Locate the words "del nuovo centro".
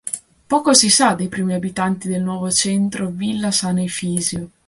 2.07-3.09